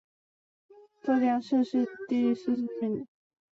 [1.03, 3.07] 浙江乡试第四十七名。